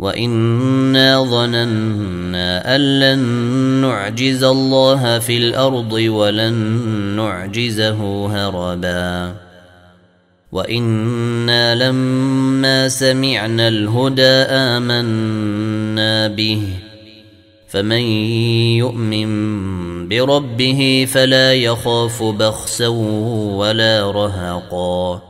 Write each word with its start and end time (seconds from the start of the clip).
وانا 0.00 1.24
ظننا 1.24 2.76
ان 2.76 3.00
لن 3.00 3.18
نعجز 3.80 4.44
الله 4.44 5.18
في 5.18 5.36
الأرض 5.36 5.92
ولن 5.92 6.54
نعجزه 7.16 8.26
هربا 8.26 9.34
وأنا 10.52 11.74
لما 11.74 12.88
سمعنا 12.88 13.68
الهدى 13.68 14.36
امنا 14.50 16.28
به 16.28 16.62
فمن 17.68 18.02
يؤمن 18.80 19.28
بربه 20.08 21.06
فلا 21.12 21.54
يخاف 21.54 22.22
بخسا 22.22 22.88
ولا 23.56 24.10
رهقا 24.10 25.29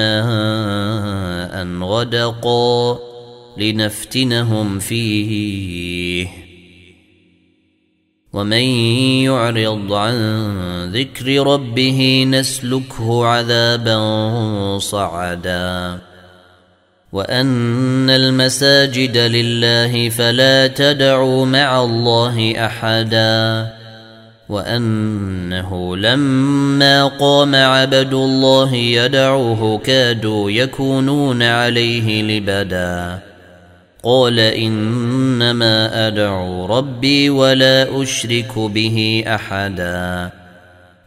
ماء 0.00 1.66
غدقا 1.88 2.98
لنفتنهم 3.58 4.78
فيه. 4.78 6.28
ومن 8.32 8.62
يعرض 9.24 9.92
عن 9.92 10.14
ذكر 10.92 11.46
ربه 11.46 12.26
نسلكه 12.30 13.26
عذابا 13.26 13.98
صعدا. 14.78 15.98
وأن 17.12 18.10
المساجد 18.10 19.16
لله 19.16 20.08
فلا 20.08 20.66
تدعوا 20.66 21.46
مع 21.46 21.84
الله 21.84 22.66
أحدا. 22.66 23.79
وأنه 24.50 25.96
لما 25.96 27.06
قام 27.06 27.54
عبد 27.54 28.14
الله 28.14 28.74
يدعوه 28.74 29.78
كادوا 29.78 30.50
يكونون 30.50 31.42
عليه 31.42 32.22
لبدا. 32.22 33.18
قال 34.02 34.40
إنما 34.40 36.08
أدعو 36.08 36.66
ربي 36.66 37.30
ولا 37.30 38.02
أشرك 38.02 38.58
به 38.58 39.24
أحدا. 39.26 40.30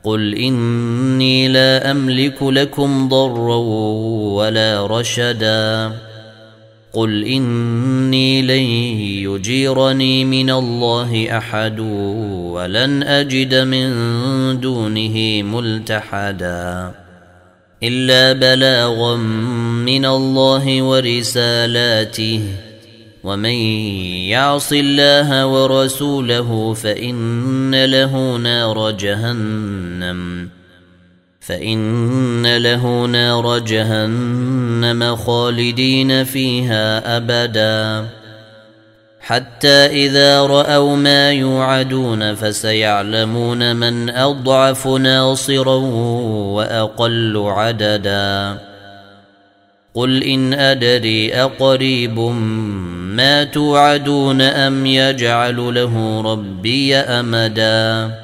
قل 0.03 0.35
إني 0.35 1.47
لا 1.47 1.91
أملك 1.91 2.43
لكم 2.43 3.09
ضرا 3.09 3.57
ولا 4.35 4.87
رشدا. 4.87 5.91
قل 6.93 7.23
اني 7.23 8.41
لن 8.41 8.65
يجيرني 9.29 10.25
من 10.25 10.49
الله 10.49 11.37
احد 11.37 11.79
ولن 12.53 13.03
اجد 13.03 13.55
من 13.55 13.89
دونه 14.59 15.43
ملتحدا 15.43 16.91
الا 17.83 18.33
بلاغا 18.33 19.15
من 19.85 20.05
الله 20.05 20.81
ورسالاته 20.81 22.41
ومن 23.23 23.55
يعص 24.29 24.73
الله 24.73 25.45
ورسوله 25.45 26.73
فان 26.73 27.85
له 27.85 28.37
نار 28.37 28.91
جهنم 28.91 30.49
فإن 31.47 32.57
له 32.57 33.05
نار 33.05 33.59
جهنم 33.59 35.15
خالدين 35.15 36.23
فيها 36.23 37.17
أبدا. 37.17 38.07
حتى 39.21 39.67
إذا 39.67 40.41
رأوا 40.41 40.95
ما 40.95 41.31
يوعدون 41.31 42.35
فسيعلمون 42.35 43.75
من 43.75 44.09
أضعف 44.09 44.87
ناصرا 44.87 45.75
وأقل 46.55 47.43
عددا. 47.47 48.57
قل 49.93 50.23
إن 50.23 50.53
أدري 50.53 51.33
أقريب 51.33 52.19
ما 53.15 53.43
توعدون 53.43 54.41
أم 54.41 54.85
يجعل 54.85 55.75
له 55.75 56.21
ربي 56.21 56.95
أمداً. 56.95 58.22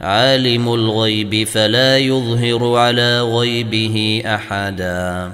عالم 0.00 0.74
الغيب 0.74 1.46
فلا 1.46 1.98
يظهر 1.98 2.76
على 2.76 3.22
غيبه 3.22 4.22
أحدا 4.26 5.32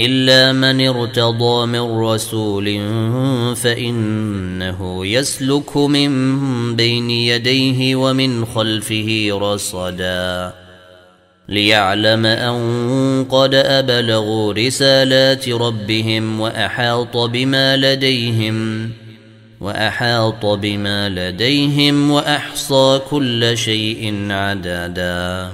إلا 0.00 0.52
من 0.52 0.88
ارتضى 0.88 1.66
من 1.66 1.98
رسول 2.00 2.64
فإنه 3.56 5.06
يسلك 5.06 5.76
من 5.76 6.10
بين 6.76 7.10
يديه 7.10 7.96
ومن 7.96 8.44
خلفه 8.44 9.28
رصدا 9.32 10.52
ليعلم 11.48 12.26
أن 12.26 13.26
قد 13.30 13.54
أبلغوا 13.54 14.52
رسالات 14.52 15.48
ربهم 15.48 16.40
وأحاط 16.40 17.16
بما 17.16 17.76
لديهم 17.76 18.90
وأحاط 19.60 20.46
بما 20.46 21.08
لديهم 21.08 22.10
وأحصى 22.10 23.00
كل 23.10 23.58
شيء 23.58 24.26
عددا. 24.30 25.52